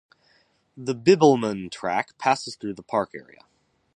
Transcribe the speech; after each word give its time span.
The 0.75 0.95
Bibbulmun 0.95 1.69
Track 1.69 2.17
passes 2.17 2.55
through 2.55 2.73
the 2.73 2.81
park 2.81 3.11
area. 3.13 3.43